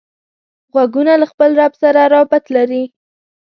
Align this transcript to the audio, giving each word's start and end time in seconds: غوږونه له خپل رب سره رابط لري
غوږونه 0.73 1.13
له 1.21 1.25
خپل 1.31 1.49
رب 1.59 1.73
سره 1.81 2.01
رابط 2.13 2.43
لري 2.55 2.83